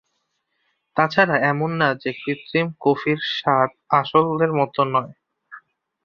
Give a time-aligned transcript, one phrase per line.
[0.97, 3.69] তাছাড়া এমন না যে কৃত্রিম কফির স্বাদ
[3.99, 5.11] আসলের মতো নয়।